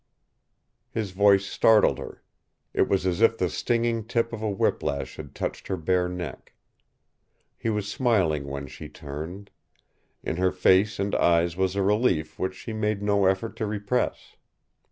His 0.89 1.11
voice 1.11 1.45
startled 1.45 1.99
her. 1.99 2.23
It 2.73 2.87
was 2.87 3.05
as 3.05 3.21
if 3.21 3.37
the 3.37 3.49
stinging 3.51 4.03
tip 4.03 4.33
of 4.33 4.41
a 4.41 4.49
whip 4.49 4.81
lash 4.81 5.17
had 5.17 5.35
touched 5.35 5.67
her 5.67 5.77
bare 5.77 6.09
neck. 6.09 6.55
He 7.55 7.69
was 7.69 7.87
smiling 7.87 8.47
when 8.47 8.65
she 8.65 8.89
turned. 8.89 9.51
In 10.23 10.37
her 10.37 10.51
face 10.51 10.97
and 10.97 11.13
eyes 11.13 11.55
was 11.55 11.75
a 11.75 11.83
relief 11.83 12.39
which 12.39 12.55
she 12.55 12.73
made 12.73 13.03
no 13.03 13.27
effort 13.27 13.55
to 13.57 13.67
repress. 13.67 14.37